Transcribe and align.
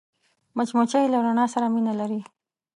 مچمچۍ 0.57 1.05
له 1.13 1.19
رڼا 1.25 1.45
سره 1.53 1.67
مینه 1.73 1.93
لري 1.99 2.21